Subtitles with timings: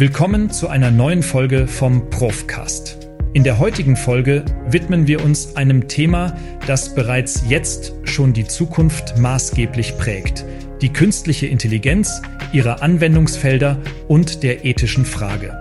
[0.00, 3.10] Willkommen zu einer neuen Folge vom Profcast.
[3.34, 6.34] In der heutigen Folge widmen wir uns einem Thema,
[6.66, 10.46] das bereits jetzt schon die Zukunft maßgeblich prägt.
[10.80, 12.22] Die künstliche Intelligenz,
[12.54, 13.76] ihre Anwendungsfelder
[14.08, 15.52] und der ethischen Frage.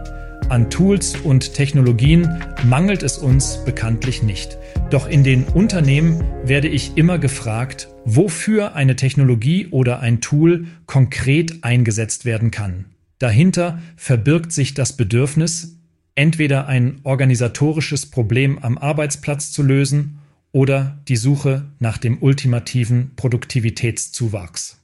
[0.48, 4.58] An Tools und Technologien mangelt es uns bekanntlich nicht.
[4.90, 11.66] Doch in den Unternehmen werde ich immer gefragt, wofür eine Technologie oder ein Tool konkret
[11.66, 12.86] eingesetzt werden kann.
[13.20, 15.78] Dahinter verbirgt sich das Bedürfnis,
[16.16, 20.20] entweder ein organisatorisches Problem am Arbeitsplatz zu lösen
[20.52, 24.78] oder die Suche nach dem ultimativen Produktivitätszuwachs.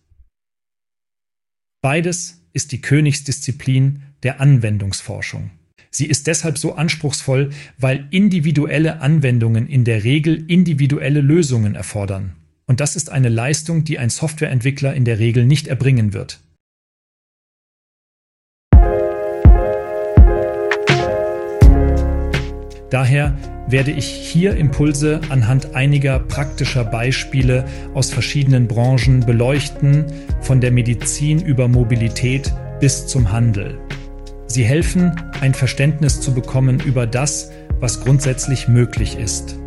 [1.81, 5.51] Beides ist die Königsdisziplin der Anwendungsforschung.
[5.89, 12.35] Sie ist deshalb so anspruchsvoll, weil individuelle Anwendungen in der Regel individuelle Lösungen erfordern.
[12.65, 16.39] Und das ist eine Leistung, die ein Softwareentwickler in der Regel nicht erbringen wird.
[22.95, 30.05] Daher werde ich hier Impulse anhand einiger praktischer Beispiele aus verschiedenen Branchen beleuchten,
[30.39, 33.77] von der Medizin über Mobilität bis zum Handel.
[34.47, 37.51] Sie helfen, ein Verständnis zu bekommen über das,
[37.81, 39.59] was grundsätzlich möglich ist.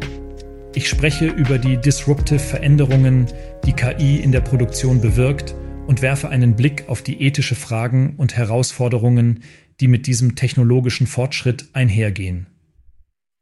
[0.74, 3.26] Ich spreche über die disruptive Veränderungen,
[3.66, 5.54] die KI in der Produktion bewirkt
[5.86, 9.42] und werfe einen Blick auf die ethische Fragen und Herausforderungen,
[9.82, 12.46] die mit diesem technologischen Fortschritt einhergehen.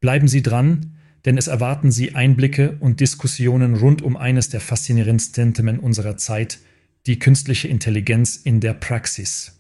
[0.06, 0.92] Bleiben Sie dran,
[1.24, 6.60] denn es erwarten Sie Einblicke und Diskussionen rund um eines der faszinierendsten Themen unserer Zeit,
[7.06, 9.58] die künstliche Intelligenz in der Praxis.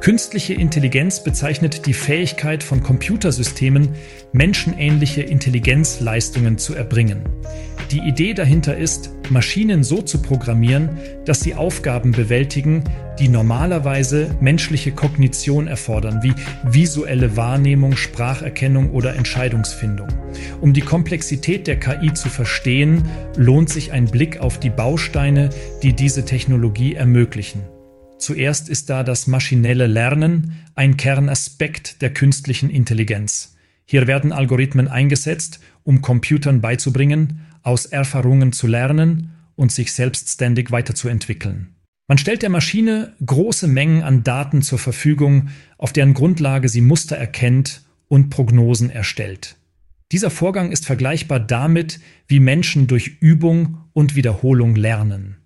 [0.00, 3.90] Künstliche Intelligenz bezeichnet die Fähigkeit von Computersystemen,
[4.32, 7.22] menschenähnliche Intelligenzleistungen zu erbringen.
[7.90, 10.90] Die Idee dahinter ist, Maschinen so zu programmieren,
[11.24, 12.84] dass sie Aufgaben bewältigen,
[13.18, 20.06] die normalerweise menschliche Kognition erfordern, wie visuelle Wahrnehmung, Spracherkennung oder Entscheidungsfindung.
[20.60, 25.50] Um die Komplexität der KI zu verstehen, lohnt sich ein Blick auf die Bausteine,
[25.82, 27.62] die diese Technologie ermöglichen.
[28.18, 33.56] Zuerst ist da das maschinelle Lernen, ein Kernaspekt der künstlichen Intelligenz.
[33.90, 41.74] Hier werden Algorithmen eingesetzt, um Computern beizubringen, aus Erfahrungen zu lernen und sich selbstständig weiterzuentwickeln.
[42.06, 47.16] Man stellt der Maschine große Mengen an Daten zur Verfügung, auf deren Grundlage sie Muster
[47.16, 49.56] erkennt und Prognosen erstellt.
[50.12, 51.98] Dieser Vorgang ist vergleichbar damit,
[52.28, 55.38] wie Menschen durch Übung und Wiederholung lernen.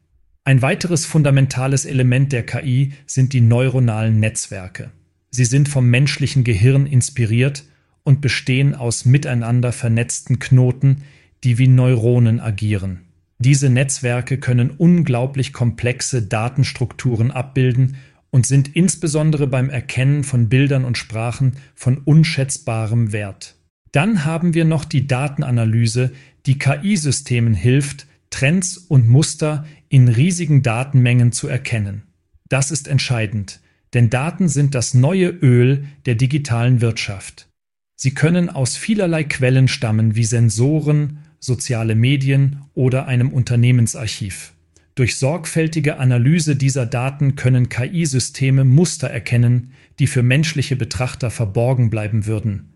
[0.45, 4.91] Ein weiteres fundamentales Element der KI sind die neuronalen Netzwerke.
[5.31, 7.65] Sie sind vom menschlichen Gehirn inspiriert
[8.05, 11.03] und bestehen aus miteinander vernetzten Knoten,
[11.43, 13.01] die wie Neuronen agieren.
[13.39, 17.97] Diese Netzwerke können unglaublich komplexe Datenstrukturen abbilden
[18.31, 23.57] und sind insbesondere beim Erkennen von Bildern und Sprachen von unschätzbarem Wert.
[23.93, 26.13] Dann haben wir noch die Datenanalyse,
[26.47, 32.03] die KI-Systemen hilft, Trends und Muster in riesigen Datenmengen zu erkennen.
[32.49, 33.61] Das ist entscheidend,
[33.95, 37.49] denn Daten sind das neue Öl der digitalen Wirtschaft.
[37.97, 44.53] Sie können aus vielerlei Quellen stammen wie Sensoren, soziale Medien oder einem Unternehmensarchiv.
[44.95, 52.27] Durch sorgfältige Analyse dieser Daten können KI-Systeme Muster erkennen, die für menschliche Betrachter verborgen bleiben
[52.27, 52.71] würden.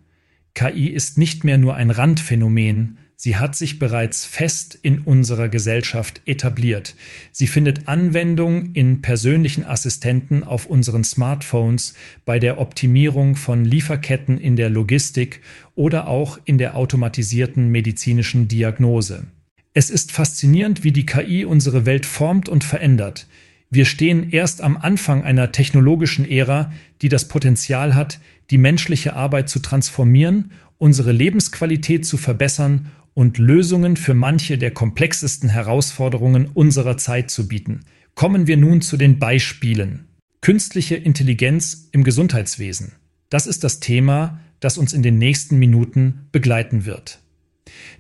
[0.55, 6.23] KI ist nicht mehr nur ein Randphänomen, Sie hat sich bereits fest in unserer Gesellschaft
[6.25, 6.95] etabliert.
[7.33, 14.55] Sie findet Anwendung in persönlichen Assistenten auf unseren Smartphones, bei der Optimierung von Lieferketten in
[14.55, 15.41] der Logistik
[15.75, 19.27] oder auch in der automatisierten medizinischen Diagnose.
[19.75, 23.27] Es ist faszinierend, wie die KI unsere Welt formt und verändert.
[23.69, 28.21] Wir stehen erst am Anfang einer technologischen Ära, die das Potenzial hat,
[28.51, 35.49] die menschliche Arbeit zu transformieren, unsere Lebensqualität zu verbessern und Lösungen für manche der komplexesten
[35.49, 37.81] Herausforderungen unserer Zeit zu bieten.
[38.15, 40.07] Kommen wir nun zu den Beispielen.
[40.41, 42.93] Künstliche Intelligenz im Gesundheitswesen.
[43.29, 47.21] Das ist das Thema, das uns in den nächsten Minuten begleiten wird.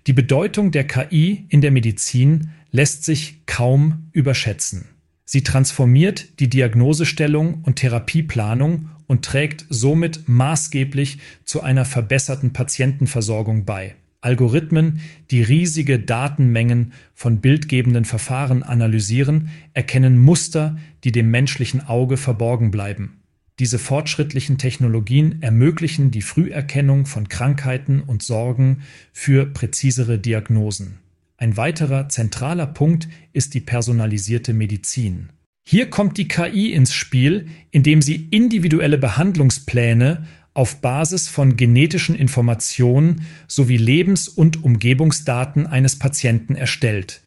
[0.06, 4.86] Die Bedeutung der KI in der Medizin lässt sich kaum überschätzen.
[5.24, 13.96] Sie transformiert die Diagnosestellung und Therapieplanung und trägt somit maßgeblich zu einer verbesserten Patientenversorgung bei.
[14.20, 15.00] Algorithmen,
[15.30, 23.22] die riesige Datenmengen von bildgebenden Verfahren analysieren, erkennen Muster, die dem menschlichen Auge verborgen bleiben.
[23.58, 28.82] Diese fortschrittlichen Technologien ermöglichen die Früherkennung von Krankheiten und Sorgen
[29.12, 30.98] für präzisere Diagnosen.
[31.36, 35.30] Ein weiterer zentraler Punkt ist die personalisierte Medizin.
[35.70, 43.26] Hier kommt die KI ins Spiel, indem sie individuelle Behandlungspläne auf Basis von genetischen Informationen
[43.48, 47.20] sowie Lebens- und Umgebungsdaten eines Patienten erstellt.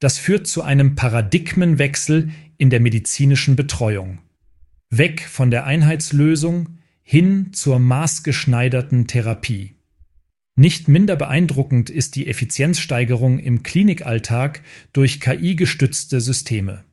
[0.00, 4.18] Das führt zu einem Paradigmenwechsel in der medizinischen Betreuung.
[4.90, 9.76] Weg von der Einheitslösung hin zur maßgeschneiderten Therapie.
[10.56, 14.60] Nicht minder beeindruckend ist die Effizienzsteigerung im Klinikalltag
[14.92, 16.84] durch KI-gestützte Systeme.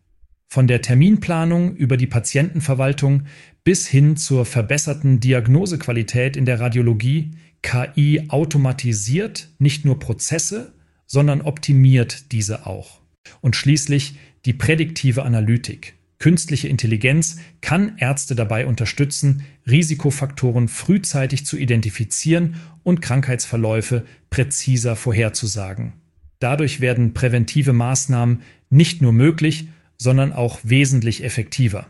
[0.47, 3.23] Von der Terminplanung über die Patientenverwaltung
[3.63, 7.31] bis hin zur verbesserten Diagnosequalität in der Radiologie,
[7.61, 10.73] KI automatisiert nicht nur Prozesse,
[11.07, 13.01] sondern optimiert diese auch.
[13.41, 15.95] Und schließlich die prädiktive Analytik.
[16.19, 25.93] Künstliche Intelligenz kann Ärzte dabei unterstützen, Risikofaktoren frühzeitig zu identifizieren und Krankheitsverläufe präziser vorherzusagen.
[26.39, 31.87] Dadurch werden präventive Maßnahmen nicht nur möglich, sondern auch wesentlich effektiver.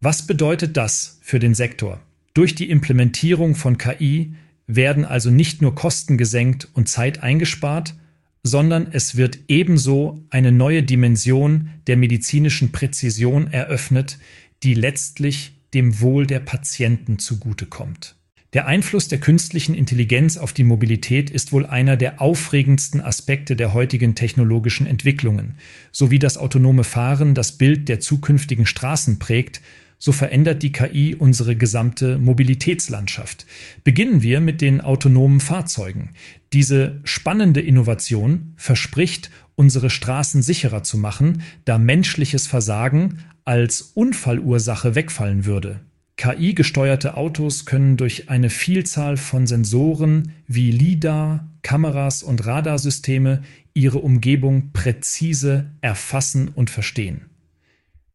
[0.00, 2.00] Was bedeutet das für den Sektor?
[2.34, 4.34] Durch die Implementierung von KI
[4.66, 7.94] werden also nicht nur Kosten gesenkt und Zeit eingespart,
[8.42, 14.18] sondern es wird ebenso eine neue Dimension der medizinischen Präzision eröffnet,
[14.62, 18.16] die letztlich dem Wohl der Patienten zugutekommt.
[18.52, 23.72] Der Einfluss der künstlichen Intelligenz auf die Mobilität ist wohl einer der aufregendsten Aspekte der
[23.72, 25.54] heutigen technologischen Entwicklungen.
[25.90, 29.62] So wie das autonome Fahren das Bild der zukünftigen Straßen prägt,
[29.98, 33.46] so verändert die KI unsere gesamte Mobilitätslandschaft.
[33.84, 36.10] Beginnen wir mit den autonomen Fahrzeugen.
[36.52, 45.46] Diese spannende Innovation verspricht, unsere Straßen sicherer zu machen, da menschliches Versagen als Unfallursache wegfallen
[45.46, 45.80] würde.
[46.16, 53.42] KI-gesteuerte Autos können durch eine Vielzahl von Sensoren wie LIDAR, Kameras und Radarsysteme
[53.74, 57.30] ihre Umgebung präzise erfassen und verstehen.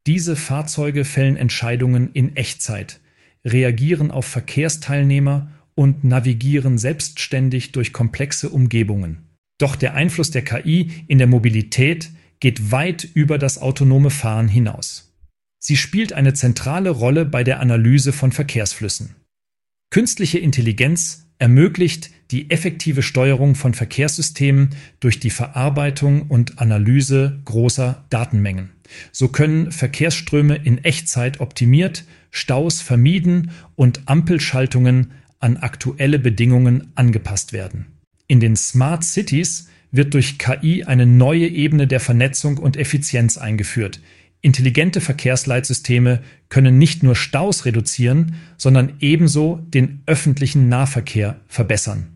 [0.06, 3.02] Diese Fahrzeuge fällen Entscheidungen in Echtzeit,
[3.44, 9.28] reagieren auf Verkehrsteilnehmer und navigieren selbstständig durch komplexe Umgebungen.
[9.58, 15.07] Doch der Einfluss der KI in der Mobilität geht weit über das autonome Fahren hinaus.
[15.68, 19.18] Sie spielt eine zentrale Rolle bei der Analyse von Verkehrsflüssen.
[19.90, 24.70] Künstliche Intelligenz ermöglicht die effektive Steuerung von Verkehrssystemen
[25.02, 28.70] durch die Verarbeitung und Analyse großer Datenmengen.
[29.12, 37.88] So können Verkehrsströme in Echtzeit optimiert, Staus vermieden und Ampelschaltungen an aktuelle Bedingungen angepasst werden.
[38.28, 44.00] In den Smart Cities wird durch KI eine neue Ebene der Vernetzung und Effizienz eingeführt,
[44.42, 52.08] Intelligente Verkehrsleitsysteme können nicht nur Staus reduzieren, sondern ebenso den öffentlichen Nahverkehr verbessern.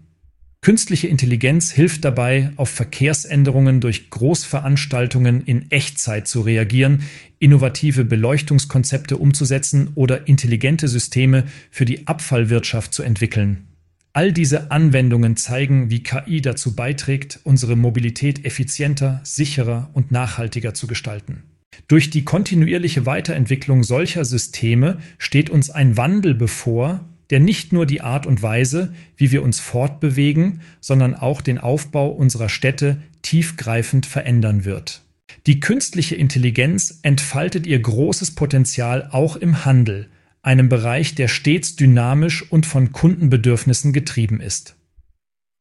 [0.63, 7.01] Künstliche Intelligenz hilft dabei, auf Verkehrsänderungen durch Großveranstaltungen in Echtzeit zu reagieren,
[7.39, 13.69] innovative Beleuchtungskonzepte umzusetzen oder intelligente Systeme für die Abfallwirtschaft zu entwickeln.
[14.13, 20.85] All diese Anwendungen zeigen, wie KI dazu beiträgt, unsere Mobilität effizienter, sicherer und nachhaltiger zu
[20.85, 21.41] gestalten.
[21.88, 28.01] Durch die kontinuierliche Weiterentwicklung solcher Systeme steht uns ein Wandel bevor, der nicht nur die
[28.01, 34.65] Art und Weise, wie wir uns fortbewegen, sondern auch den Aufbau unserer Städte tiefgreifend verändern
[34.65, 35.01] wird.
[35.47, 40.10] Die künstliche Intelligenz entfaltet ihr großes Potenzial auch im Handel,
[40.41, 44.75] einem Bereich, der stets dynamisch und von Kundenbedürfnissen getrieben ist.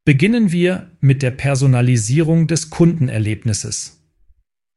[0.04, 3.99] Beginnen wir mit der Personalisierung des Kundenerlebnisses.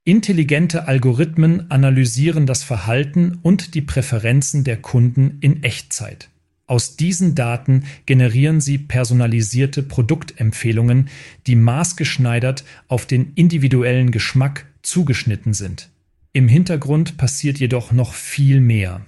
[0.06, 6.30] Intelligente Algorithmen analysieren das Verhalten und die Präferenzen der Kunden in Echtzeit.
[6.68, 11.08] Aus diesen Daten generieren sie personalisierte Produktempfehlungen,
[11.48, 15.90] die maßgeschneidert auf den individuellen Geschmack zugeschnitten sind.
[16.34, 19.06] Im Hintergrund passiert jedoch noch viel mehr.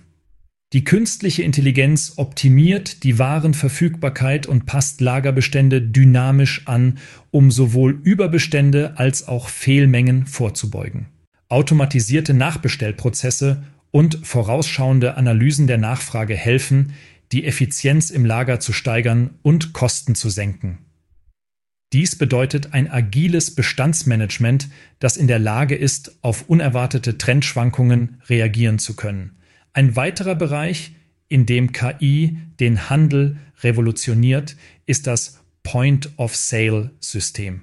[0.74, 6.98] Die künstliche Intelligenz optimiert die Warenverfügbarkeit und passt Lagerbestände dynamisch an,
[7.32, 11.08] um sowohl Überbestände als auch Fehlmengen vorzubeugen.
[11.50, 16.94] Automatisierte Nachbestellprozesse und vorausschauende Analysen der Nachfrage helfen,
[17.32, 20.80] die Effizienz im Lager zu steigern und Kosten zu senken.
[21.94, 24.68] Dies bedeutet ein agiles Bestandsmanagement,
[25.00, 29.38] das in der Lage ist, auf unerwartete Trendschwankungen reagieren zu können.
[29.76, 30.94] Ein weiterer Bereich,
[31.28, 34.56] in dem KI den Handel revolutioniert,
[34.86, 37.60] ist das Point-of-Sale-System.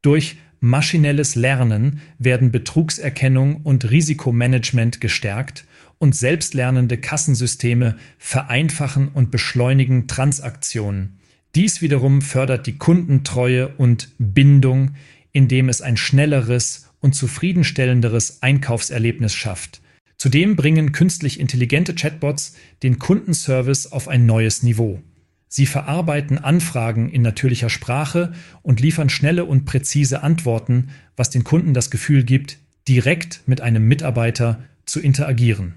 [0.00, 5.66] Durch maschinelles Lernen werden Betrugserkennung und Risikomanagement gestärkt
[5.98, 11.18] und selbstlernende Kassensysteme vereinfachen und beschleunigen Transaktionen.
[11.56, 14.92] Dies wiederum fördert die Kundentreue und Bindung,
[15.32, 19.80] indem es ein schnelleres und zufriedenstellenderes Einkaufserlebnis schafft.
[20.18, 25.00] Zudem bringen künstlich intelligente Chatbots den Kundenservice auf ein neues Niveau.
[25.46, 28.32] Sie verarbeiten Anfragen in natürlicher Sprache
[28.62, 32.58] und liefern schnelle und präzise Antworten, was den Kunden das Gefühl gibt,
[32.88, 35.74] direkt mit einem Mitarbeiter zu interagieren.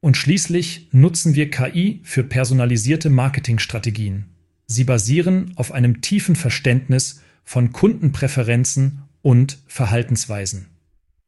[0.00, 4.26] Und schließlich nutzen wir KI für personalisierte Marketingstrategien.
[4.66, 10.66] Sie basieren auf einem tiefen Verständnis von Kundenpräferenzen und Verhaltensweisen.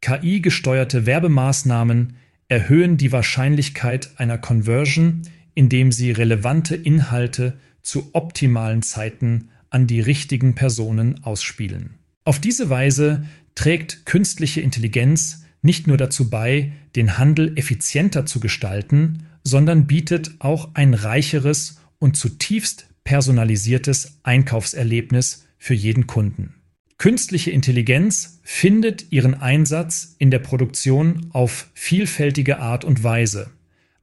[0.03, 2.15] KI-gesteuerte Werbemaßnahmen
[2.51, 5.23] erhöhen die Wahrscheinlichkeit einer Conversion,
[5.55, 11.95] indem sie relevante Inhalte zu optimalen Zeiten an die richtigen Personen ausspielen.
[12.25, 19.27] Auf diese Weise trägt künstliche Intelligenz nicht nur dazu bei, den Handel effizienter zu gestalten,
[19.45, 26.60] sondern bietet auch ein reicheres und zutiefst personalisiertes Einkaufserlebnis für jeden Kunden.
[27.01, 33.49] Künstliche Intelligenz findet ihren Einsatz in der Produktion auf vielfältige Art und Weise.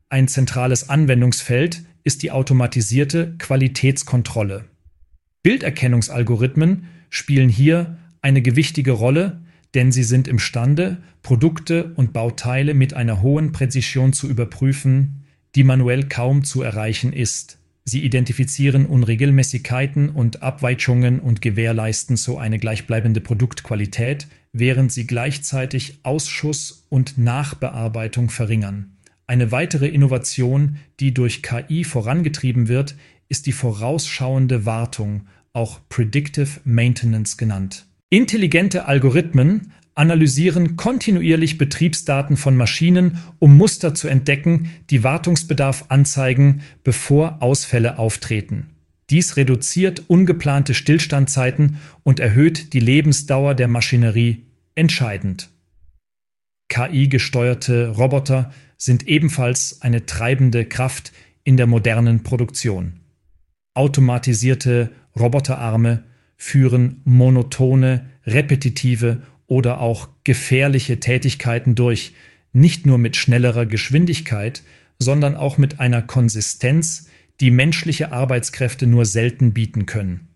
[0.10, 4.66] Ein zentrales Anwendungsfeld ist die automatisierte Qualitätskontrolle.
[5.44, 9.44] Bilderkennungsalgorithmen spielen hier eine gewichtige Rolle,
[9.76, 15.24] denn sie sind imstande, Produkte und Bauteile mit einer hohen Präzision zu überprüfen,
[15.54, 17.60] die manuell kaum zu erreichen ist.
[17.90, 26.86] Sie identifizieren Unregelmäßigkeiten und Abweichungen und gewährleisten so eine gleichbleibende Produktqualität, während sie gleichzeitig Ausschuss
[26.90, 28.98] und Nachbearbeitung verringern.
[29.26, 32.98] Eine weitere Innovation, die durch KI vorangetrieben wird,
[33.30, 37.86] ist die vorausschauende Wartung, auch Predictive Maintenance genannt.
[38.10, 47.42] Intelligente Algorithmen analysieren kontinuierlich Betriebsdaten von Maschinen, um Muster zu entdecken, die Wartungsbedarf anzeigen, bevor
[47.42, 48.68] Ausfälle auftreten.
[49.10, 54.44] Dies reduziert ungeplante Stillstandzeiten und erhöht die Lebensdauer der Maschinerie
[54.76, 55.50] entscheidend.
[56.70, 61.12] KI-gesteuerte Roboter sind ebenfalls eine treibende Kraft
[61.44, 63.00] in der modernen Produktion.
[63.74, 66.04] Automatisierte Roboterarme
[66.36, 72.14] führen monotone, repetitive oder auch gefährliche Tätigkeiten durch,
[72.54, 74.64] nicht nur mit schnellerer Geschwindigkeit,
[75.00, 77.08] sondern auch mit einer Konsistenz,
[77.40, 80.30] die menschliche Arbeitskräfte nur selten bieten können.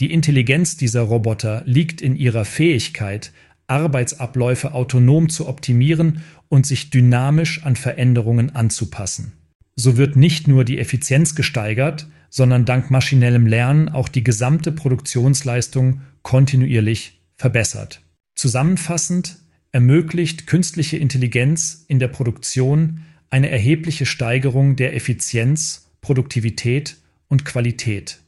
[0.00, 3.32] Die Intelligenz dieser Roboter liegt in ihrer Fähigkeit,
[3.66, 9.32] Arbeitsabläufe autonom zu optimieren und sich dynamisch an Veränderungen anzupassen.
[9.74, 16.02] So wird nicht nur die Effizienz gesteigert, sondern dank maschinellem Lernen auch die gesamte Produktionsleistung
[16.22, 18.02] kontinuierlich verbessert.
[18.38, 19.40] Zusammenfassend
[19.72, 28.20] ermöglicht künstliche Intelligenz in der Produktion eine erhebliche Steigerung der Effizienz, Produktivität und Qualität.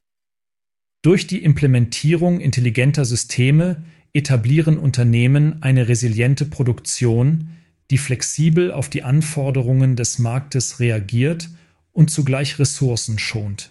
[1.02, 7.50] Durch die Implementierung intelligenter Systeme etablieren Unternehmen eine resiliente Produktion,
[7.92, 11.50] die flexibel auf die Anforderungen des Marktes reagiert
[11.92, 13.70] und zugleich Ressourcen schont.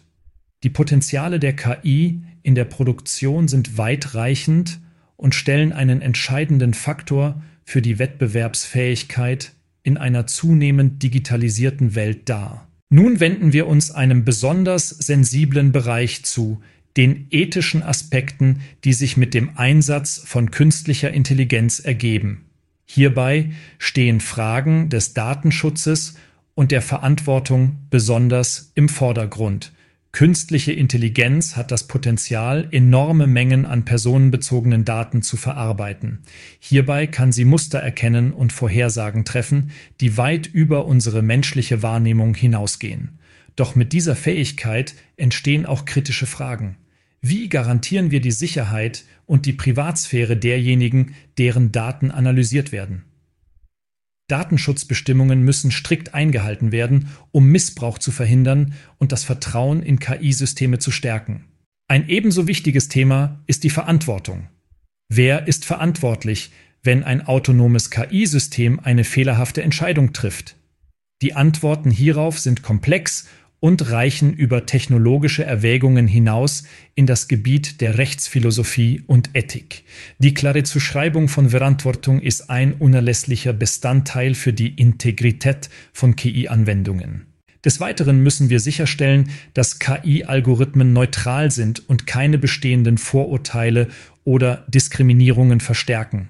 [0.63, 4.79] Die Potenziale der KI in der Produktion sind weitreichend
[5.19, 9.51] und stellen einen entscheidenden Faktor für die Wettbewerbsfähigkeit
[9.83, 12.69] in einer zunehmend digitalisierten Welt dar.
[12.89, 16.61] Nun wenden wir uns einem besonders sensiblen Bereich zu,
[16.95, 22.45] den ethischen Aspekten, die sich mit dem Einsatz von künstlicher Intelligenz ergeben.
[22.85, 26.15] Hierbei stehen Fragen des Datenschutzes
[26.55, 29.73] und der Verantwortung besonders im Vordergrund.
[30.11, 36.23] Künstliche Intelligenz hat das Potenzial, enorme Mengen an personenbezogenen Daten zu verarbeiten.
[36.59, 43.19] Hierbei kann sie Muster erkennen und Vorhersagen treffen, die weit über unsere menschliche Wahrnehmung hinausgehen.
[43.55, 46.77] Doch mit dieser Fähigkeit entstehen auch kritische Fragen.
[47.21, 53.03] Wie garantieren wir die Sicherheit und die Privatsphäre derjenigen, deren Daten analysiert werden?
[54.29, 60.91] Datenschutzbestimmungen müssen strikt eingehalten werden, um Missbrauch zu verhindern und das Vertrauen in KI-Systeme zu
[60.91, 61.45] stärken.
[61.88, 64.48] Ein ebenso wichtiges Thema ist die Verantwortung.
[65.09, 66.51] Wer ist verantwortlich,
[66.83, 70.55] wenn ein autonomes KI-System eine fehlerhafte Entscheidung trifft?
[71.21, 73.27] Die Antworten hierauf sind komplex
[73.59, 76.63] und reichen über technologische Erwägungen hinaus
[76.95, 79.83] in das Gebiet der Rechtsphilosophie und Ethik.
[80.19, 87.25] Die klare Zuschreibung von Verantwortung ist ein unerlässlicher Bestandteil für die Integrität von KI-Anwendungen.
[87.65, 93.89] Des Weiteren müssen wir sicherstellen, dass KI-Algorithmen neutral sind und keine bestehenden Vorurteile
[94.23, 96.29] oder Diskriminierungen verstärken.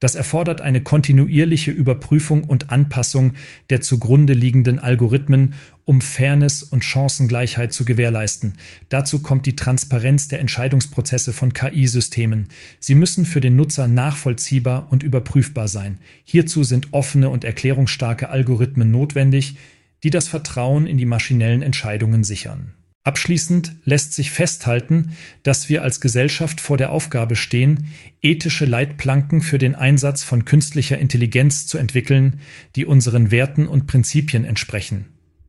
[0.00, 3.34] Das erfordert eine kontinuierliche Überprüfung und Anpassung
[3.68, 5.52] der zugrunde liegenden Algorithmen,
[5.84, 8.54] um Fairness und Chancengleichheit zu gewährleisten.
[8.88, 12.48] Dazu kommt die Transparenz der Entscheidungsprozesse von KI-Systemen.
[12.78, 15.98] Sie müssen für den Nutzer nachvollziehbar und überprüfbar sein.
[16.24, 19.56] Hierzu sind offene und erklärungsstarke Algorithmen notwendig,
[20.02, 22.72] die das Vertrauen in die maschinellen Entscheidungen sichern.
[23.02, 27.86] Abschließend lässt sich festhalten, dass wir als Gesellschaft vor der Aufgabe stehen,
[28.20, 32.40] ethische Leitplanken für den Einsatz von künstlicher Intelligenz zu entwickeln,
[32.76, 35.06] die unseren Werten und Prinzipien entsprechen.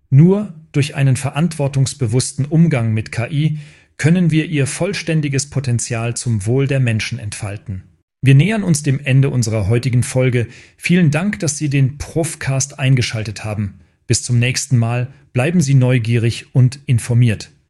[0.10, 3.60] Nur durch einen verantwortungsbewussten Umgang mit KI
[3.98, 7.84] können wir ihr vollständiges Potenzial zum Wohl der Menschen entfalten.
[8.22, 10.48] Wir nähern uns dem Ende unserer heutigen Folge.
[10.78, 13.80] Vielen Dank, dass Sie den Profcast eingeschaltet haben.
[14.12, 17.52] Bis zum nächsten Mal, bleiben Sie neugierig und informiert.